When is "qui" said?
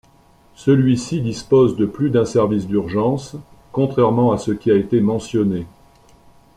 4.49-4.71